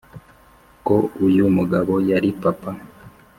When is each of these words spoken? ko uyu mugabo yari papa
ko 0.85 0.95
uyu 1.27 1.45
mugabo 1.57 1.93
yari 2.09 2.29
papa 2.41 2.71